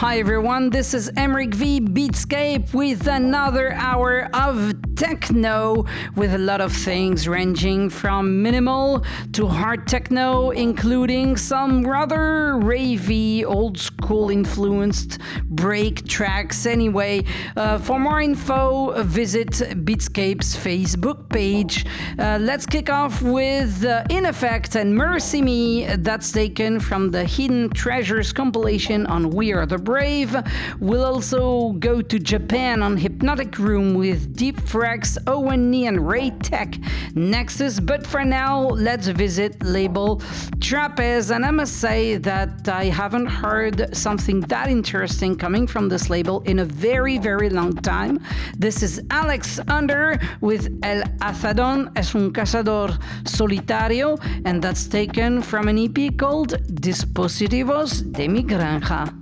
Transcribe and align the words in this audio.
Hi 0.00 0.18
everyone, 0.18 0.70
this 0.70 0.94
is 0.94 1.10
Emeric 1.10 1.52
V 1.52 1.78
Beatscape 1.78 2.72
with 2.72 3.06
another 3.06 3.74
hour 3.74 4.30
of 4.32 4.72
techno 4.96 5.84
with 6.16 6.32
a 6.32 6.38
lot 6.38 6.62
of 6.62 6.72
things 6.72 7.28
ranging 7.28 7.90
from 7.90 8.42
minimal 8.42 9.04
to 9.32 9.46
hard 9.46 9.86
techno, 9.86 10.52
including 10.52 11.36
some 11.36 11.86
rather 11.86 12.54
ravey, 12.54 13.44
old 13.44 13.78
school 13.78 14.30
influenced 14.30 15.18
break 15.44 16.06
tracks. 16.08 16.64
Anyway, 16.64 17.22
uh, 17.56 17.76
for 17.76 17.98
more 17.98 18.22
info, 18.22 19.02
visit 19.02 19.50
Beatscape's 19.84 20.56
Facebook 20.56 21.28
page. 21.28 21.84
Uh, 22.18 22.38
let's 22.40 22.64
kick 22.64 22.88
off 22.88 23.20
with 23.20 23.84
uh, 23.84 24.04
Inafekt 24.08 24.76
and 24.76 24.94
Mercy 24.94 25.42
Me, 25.42 25.86
that's 25.96 26.32
taken 26.32 26.80
from 26.80 27.10
the 27.10 27.24
Hidden 27.24 27.70
Treasures 27.70 28.32
compilation 28.32 29.04
on 29.06 29.28
We 29.28 29.52
Are 29.52 29.66
the 29.66 29.78
Brave. 29.90 30.36
We'll 30.78 31.04
also 31.04 31.72
go 31.72 32.00
to 32.00 32.16
Japan 32.20 32.80
on 32.80 32.96
Hypnotic 32.96 33.58
Room 33.58 33.94
with 33.94 34.36
Deepfreqz, 34.36 35.18
Owen 35.26 35.68
Ni, 35.68 35.88
and 35.88 35.98
Raytek 35.98 36.72
Nexus. 37.16 37.80
But 37.80 38.06
for 38.06 38.24
now, 38.24 38.68
let's 38.68 39.08
visit 39.08 39.60
label 39.64 40.18
Trapez. 40.60 41.34
And 41.34 41.44
I 41.44 41.50
must 41.50 41.78
say 41.78 42.18
that 42.18 42.68
I 42.68 42.84
haven't 42.84 43.26
heard 43.26 43.96
something 43.96 44.42
that 44.42 44.68
interesting 44.68 45.34
coming 45.36 45.66
from 45.66 45.88
this 45.88 46.08
label 46.08 46.40
in 46.42 46.60
a 46.60 46.64
very, 46.64 47.18
very 47.18 47.50
long 47.50 47.74
time. 47.74 48.20
This 48.56 48.84
is 48.84 49.02
Alex 49.10 49.58
Under 49.66 50.20
with 50.40 50.78
El 50.84 51.02
Azadón 51.18 51.90
es 51.96 52.14
un 52.14 52.30
cazador 52.30 52.96
solitario, 53.24 54.20
and 54.44 54.62
that's 54.62 54.86
taken 54.86 55.42
from 55.42 55.66
an 55.66 55.78
EP 55.78 56.16
called 56.16 56.50
Dispositivos 56.68 58.04
de 58.12 58.28
mi 58.28 58.44
granja. 58.44 59.19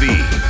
With 0.00 0.08
V. 0.08 0.43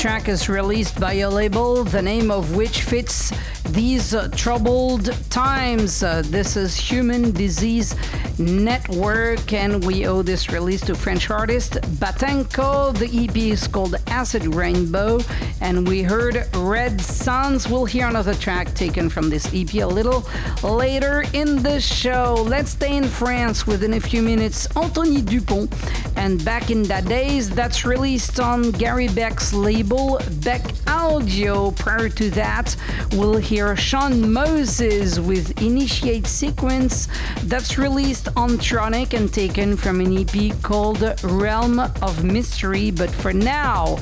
track 0.00 0.30
is 0.30 0.48
released 0.48 0.98
by 0.98 1.12
a 1.12 1.28
label, 1.28 1.84
the 1.84 2.00
name 2.00 2.30
of 2.30 2.56
which 2.56 2.84
fits 2.84 3.30
these 3.72 4.14
uh, 4.14 4.28
troubled 4.34 5.12
times. 5.28 6.02
Uh, 6.02 6.22
this 6.24 6.56
is 6.56 6.74
Human 6.74 7.32
Disease 7.32 7.94
Network, 8.38 9.52
and 9.52 9.84
we 9.84 10.06
owe 10.06 10.22
this 10.22 10.50
release 10.50 10.80
to 10.82 10.94
French 10.94 11.30
artist 11.30 11.74
Batenko. 12.00 12.96
The 12.98 13.24
EP 13.24 13.36
is 13.36 13.68
called 13.68 13.94
Acid 14.06 14.54
Rainbow, 14.54 15.20
and 15.60 15.86
we 15.86 16.02
heard 16.02 16.48
Red 16.56 16.98
Sands. 16.98 17.68
We'll 17.68 17.84
hear 17.84 18.08
another 18.08 18.34
track 18.34 18.74
taken 18.74 19.10
from 19.10 19.28
this 19.28 19.52
EP 19.54 19.74
a 19.74 19.86
little 19.86 20.24
later 20.62 21.24
in 21.34 21.62
the 21.62 21.78
show. 21.78 22.42
Let's 22.48 22.70
stay 22.70 22.96
in 22.96 23.04
France 23.04 23.66
within 23.66 23.92
a 23.94 24.00
few 24.00 24.22
minutes. 24.22 24.66
Antony 24.76 25.20
Dupont, 25.20 25.70
and 26.20 26.44
Back 26.44 26.70
In 26.70 26.82
Da 26.82 27.00
Dayz, 27.00 27.48
that's 27.48 27.86
released 27.86 28.40
on 28.40 28.72
Gary 28.72 29.08
Beck's 29.08 29.54
label, 29.54 30.18
Bek 30.44 30.69
Audio. 30.90 31.70
Prior 31.70 32.08
to 32.08 32.30
that, 32.30 32.74
we'll 33.12 33.36
hear 33.36 33.76
Shaun 33.76 34.32
Moses 34.32 35.20
with 35.20 35.62
Initiate 35.62 36.26
Sequence, 36.26 37.06
that's 37.44 37.78
released 37.78 38.28
on 38.36 38.50
Tronic 38.58 39.14
and 39.14 39.32
taken 39.32 39.76
from 39.76 40.00
an 40.00 40.18
EP 40.18 40.60
called 40.62 41.02
Realm 41.22 41.78
of 41.78 42.24
Mystery. 42.24 42.90
But 42.90 43.10
for 43.10 43.32
now, 43.32 43.98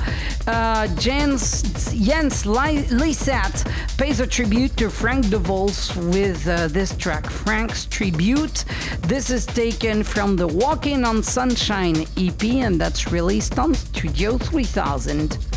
uh, 0.47 0.87
Jens, 0.95 1.93
Jens 1.93 2.45
pays 3.97 4.19
a 4.19 4.27
tribute 4.27 4.75
to 4.77 4.89
Frank 4.89 5.25
DeVos 5.25 5.95
with 6.11 6.47
uh, 6.47 6.67
this 6.69 6.95
track, 6.97 7.29
Frank's 7.29 7.85
Tribute. 7.85 8.65
This 9.01 9.29
is 9.29 9.45
taken 9.45 10.03
from 10.03 10.35
the 10.35 10.47
Walking 10.47 11.05
on 11.05 11.21
Sunshine 11.21 12.05
EP, 12.17 12.43
and 12.43 12.81
that's 12.81 13.11
released 13.11 13.59
on 13.59 13.75
Studio 13.75 14.37
3000. 14.37 15.48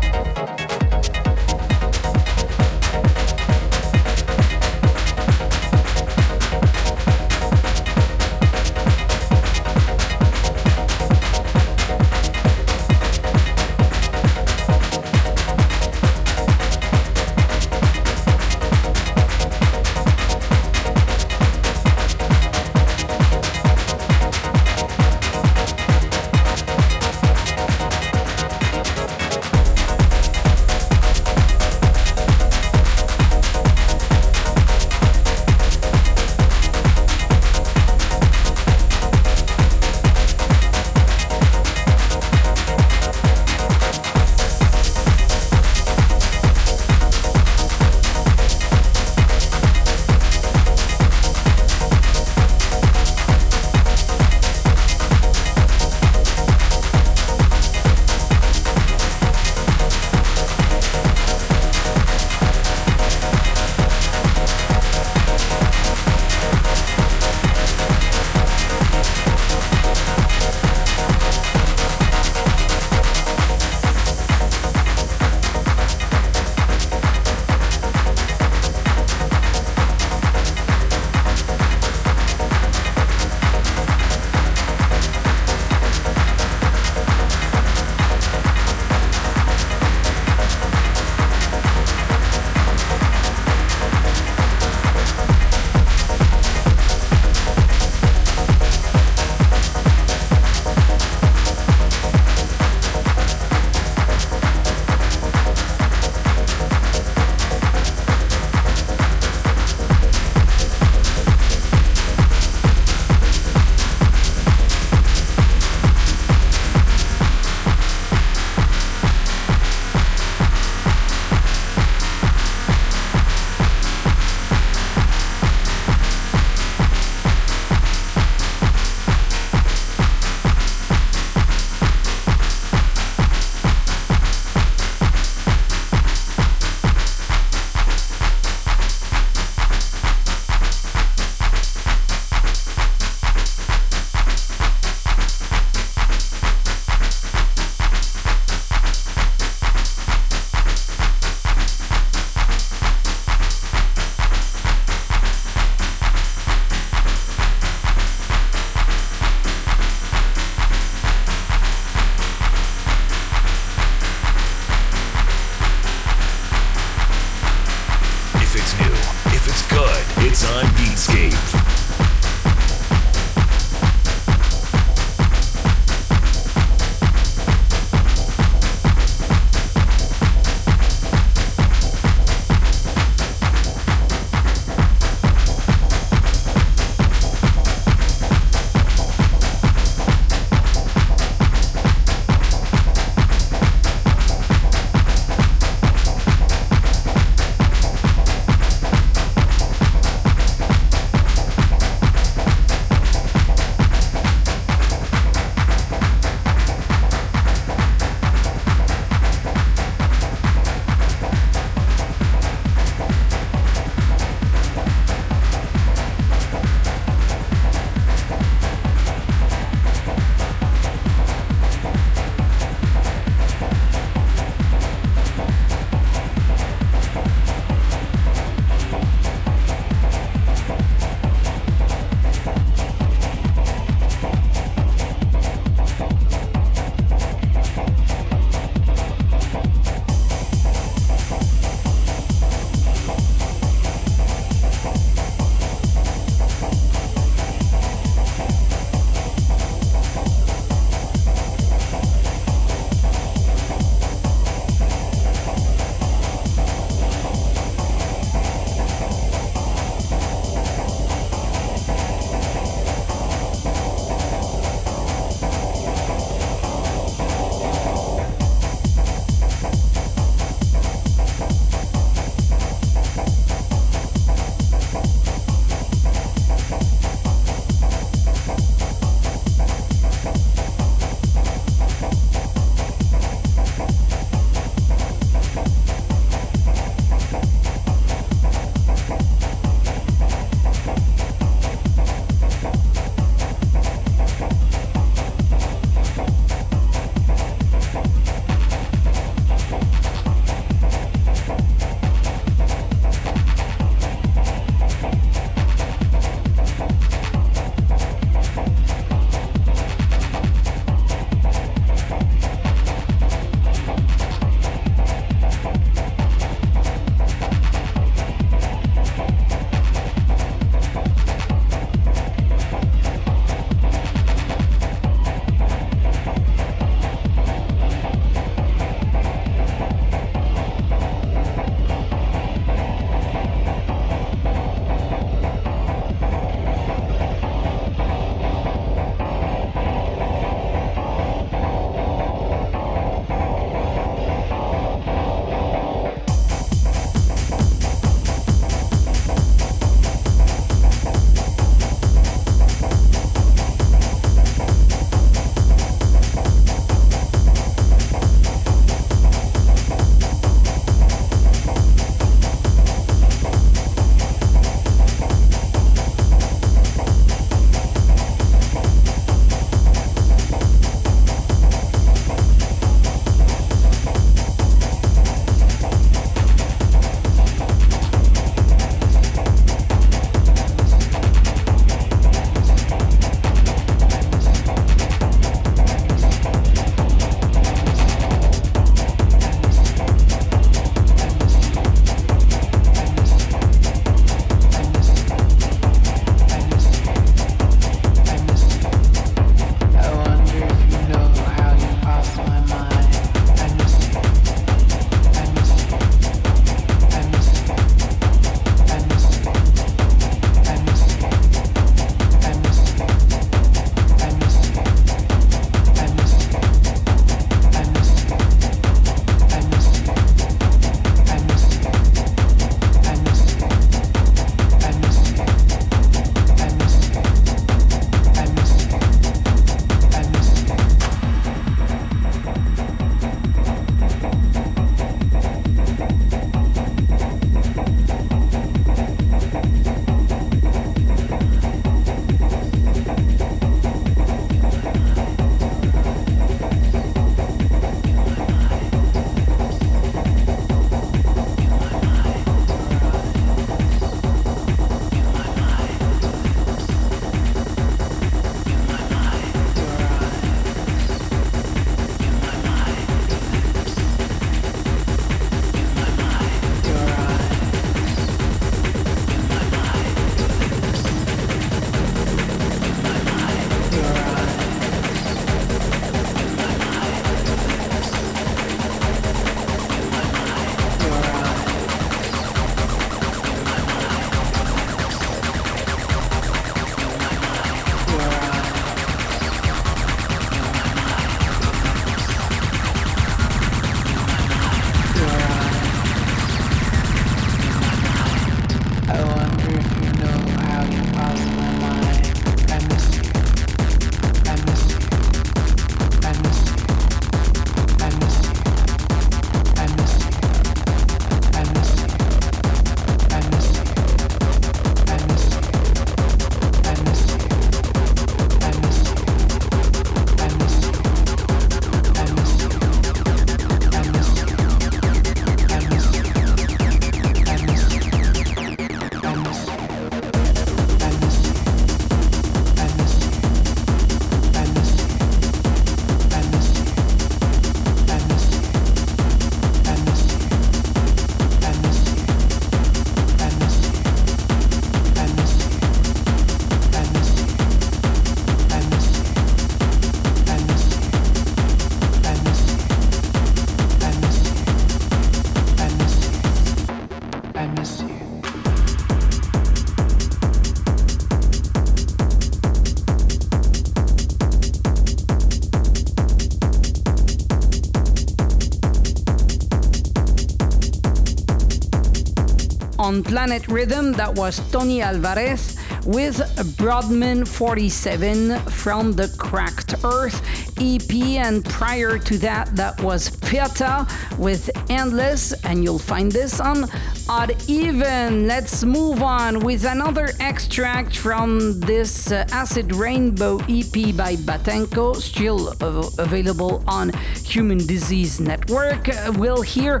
On 573.14 573.22
Planet 573.22 573.68
Rhythm, 573.68 574.12
that 574.14 574.34
was 574.34 574.58
Toni 574.72 575.00
Alvarez 575.00 575.78
with 576.04 576.36
Brodmann 576.76 577.46
47 577.46 578.58
from 578.62 579.12
the 579.12 579.32
Cracked 579.38 579.94
Earth 580.02 580.42
EP, 580.80 581.14
and 581.38 581.64
prior 581.64 582.18
to 582.18 582.38
that, 582.38 582.74
that 582.74 583.00
was 583.00 583.30
Pfirter 583.30 584.04
with 584.36 584.68
Endless, 584.90 585.52
and 585.64 585.84
you'll 585.84 585.98
find 585.98 586.32
this 586.32 586.58
on 586.58 586.90
Odd 587.28 587.54
Even. 587.68 588.48
Let's 588.48 588.82
move 588.82 589.22
on 589.22 589.60
with 589.60 589.84
another 589.84 590.30
extract 590.40 591.16
from 591.16 591.78
this 591.80 592.32
uh, 592.32 592.44
Acid 592.50 592.96
Rainbow 592.96 593.58
EP 593.68 594.16
by 594.16 594.34
Batenko, 594.34 595.14
still 595.14 595.68
uh, 595.80 596.10
available 596.18 596.82
on 596.88 597.12
Human 597.54 597.78
Disease 597.78 598.40
Network. 598.40 599.08
Uh, 599.08 599.32
we'll 599.36 599.62
hear 599.62 600.00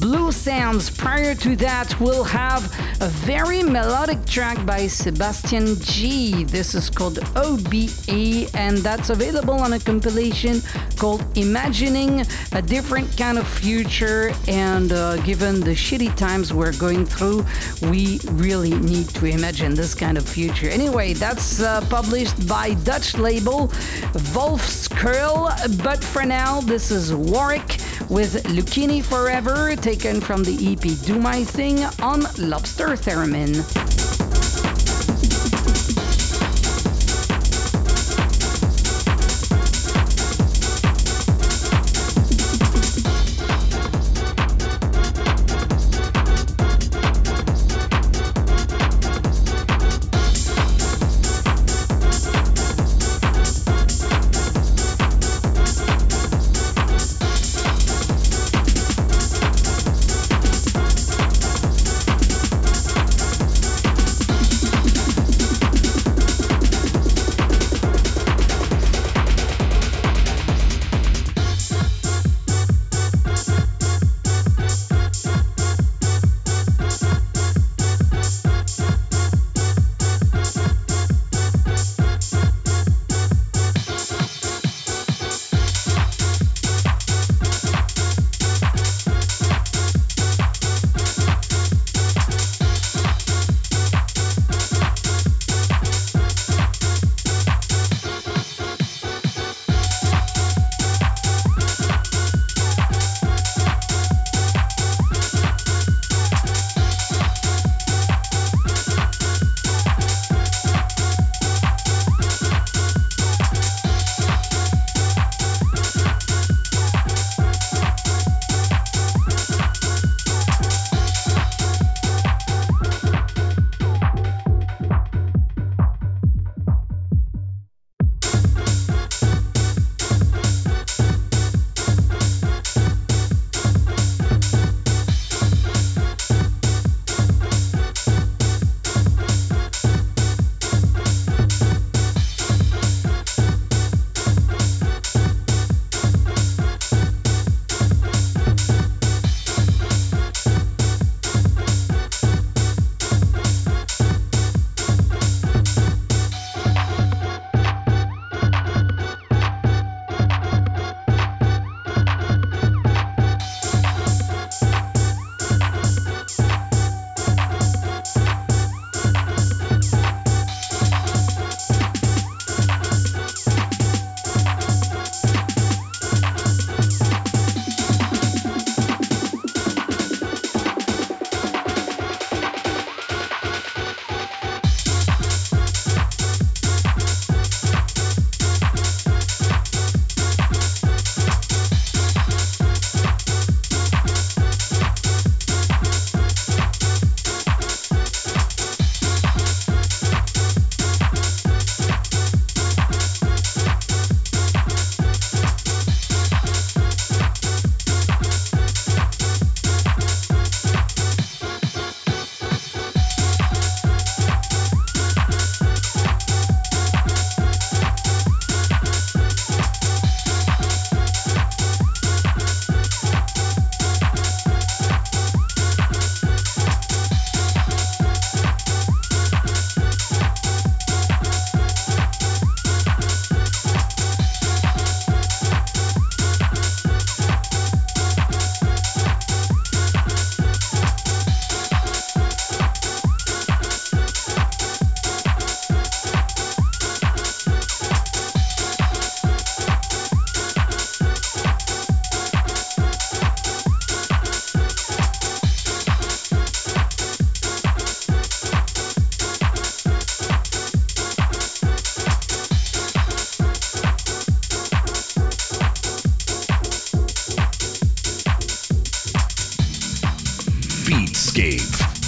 Blue 0.00 0.30
Sands. 0.30 0.90
Prior 0.90 1.34
to 1.34 1.56
that, 1.56 1.98
we'll 1.98 2.24
have 2.24 2.62
a 3.00 3.08
very 3.08 3.62
melodic 3.62 4.22
track 4.26 4.66
by 4.66 4.86
Sebastian 4.86 5.76
G. 5.76 6.44
This 6.44 6.74
is 6.74 6.90
called 6.90 7.18
OBE, 7.36 8.50
and 8.54 8.76
that's 8.78 9.08
available 9.08 9.54
on 9.54 9.72
a 9.72 9.80
compilation 9.80 10.59
called 11.00 11.24
Imagining 11.34 12.26
a 12.52 12.60
Different 12.60 13.16
Kind 13.16 13.38
of 13.38 13.48
Future. 13.48 14.32
And 14.46 14.92
uh, 14.92 15.16
given 15.22 15.60
the 15.60 15.70
shitty 15.70 16.14
times 16.14 16.52
we're 16.52 16.76
going 16.76 17.06
through, 17.06 17.46
we 17.90 18.20
really 18.32 18.74
need 18.74 19.08
to 19.08 19.24
imagine 19.24 19.74
this 19.74 19.94
kind 19.94 20.18
of 20.18 20.28
future. 20.28 20.68
Anyway, 20.68 21.14
that's 21.14 21.62
uh, 21.62 21.80
published 21.88 22.46
by 22.46 22.74
Dutch 22.84 23.16
label 23.16 23.68
Wolfskuil. 24.34 25.82
But 25.82 26.04
for 26.04 26.26
now, 26.26 26.60
this 26.60 26.90
is 26.90 27.14
Warwick 27.14 27.78
with 28.10 28.44
Luchini 28.44 29.02
Forever, 29.02 29.74
taken 29.76 30.20
from 30.20 30.44
the 30.44 30.72
EP 30.72 31.06
Do 31.06 31.18
My 31.18 31.44
Thing 31.44 31.82
on 32.02 32.26
Lobster 32.36 32.88
Theremin. 32.88 33.79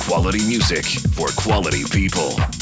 Quality 0.00 0.44
music 0.48 0.84
for 0.84 1.28
quality 1.28 1.84
people. 1.84 2.61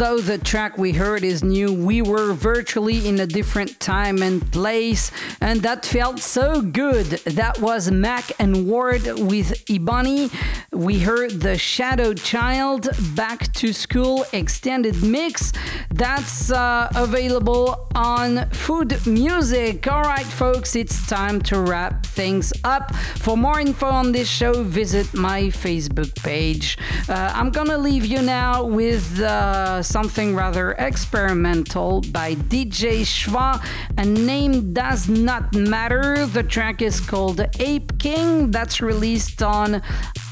Although 0.00 0.20
the 0.20 0.38
track 0.38 0.78
we 0.78 0.92
heard 0.92 1.24
is 1.24 1.42
new, 1.42 1.72
we 1.74 2.02
were 2.02 2.32
virtually 2.32 3.08
in 3.08 3.18
a 3.18 3.26
different 3.26 3.80
time 3.80 4.22
and 4.22 4.40
place, 4.52 5.10
and 5.40 5.60
that 5.62 5.84
felt 5.84 6.20
so 6.20 6.62
good. 6.62 7.06
That 7.26 7.58
was 7.58 7.90
Mac 7.90 8.30
and 8.38 8.68
Ward 8.68 9.02
with 9.18 9.64
Ebony. 9.68 10.30
We 10.70 11.00
heard 11.00 11.40
the 11.40 11.58
Shadow 11.58 12.14
Child 12.14 12.90
Back 13.16 13.52
to 13.54 13.72
School 13.72 14.24
extended 14.32 15.02
mix. 15.02 15.52
That's 15.98 16.52
uh, 16.52 16.88
available 16.94 17.88
on 17.96 18.48
Food 18.50 19.04
Music. 19.04 19.84
All 19.90 20.02
right, 20.02 20.24
folks, 20.24 20.76
it's 20.76 21.04
time 21.08 21.42
to 21.50 21.60
wrap 21.60 22.06
things 22.06 22.52
up. 22.62 22.94
For 22.94 23.36
more 23.36 23.58
info 23.58 23.86
on 23.86 24.12
this 24.12 24.28
show, 24.28 24.62
visit 24.62 25.12
my 25.12 25.50
Facebook 25.50 26.14
page. 26.22 26.78
Uh, 27.08 27.32
I'm 27.34 27.50
gonna 27.50 27.76
leave 27.76 28.06
you 28.06 28.22
now 28.22 28.62
with 28.62 29.18
uh, 29.18 29.82
something 29.82 30.36
rather 30.36 30.70
experimental 30.78 32.02
by 32.12 32.36
DJ 32.36 33.00
Schwa. 33.00 33.60
A 33.96 34.04
name 34.04 34.72
does 34.72 35.08
not 35.08 35.52
matter. 35.52 36.26
The 36.26 36.44
track 36.44 36.80
is 36.80 37.00
called 37.00 37.40
Ape 37.58 37.98
King. 37.98 38.52
That's 38.52 38.80
released 38.80 39.42
on 39.42 39.82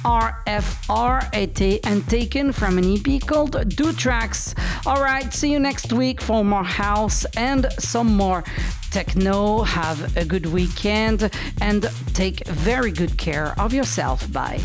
RFR 0.07 1.81
and 1.85 2.09
taken 2.09 2.53
from 2.53 2.79
an 2.79 2.85
EP 2.85 3.21
called 3.21 3.69
Do 3.71 3.93
Tracks. 3.93 4.55
Alright, 4.87 5.35
see 5.35 5.51
you 5.51 5.59
next 5.59 5.93
week 5.93 6.21
for 6.21 6.45
more 6.45 6.63
house 6.63 7.25
and 7.37 7.67
some 7.81 8.17
more 8.17 8.45
techno. 8.93 9.63
Have 9.63 10.17
a 10.17 10.25
good 10.25 10.47
weekend 10.47 11.29
and 11.61 11.91
take 12.15 12.47
very 12.47 12.93
good 12.93 13.19
care 13.19 13.53
of 13.59 13.75
yourself. 13.75 14.33
Bye. 14.33 14.61